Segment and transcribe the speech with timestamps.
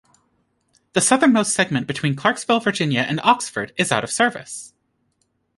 [0.93, 4.73] The southernmost segment between Clarksville, Virginia and Oxford is out of service.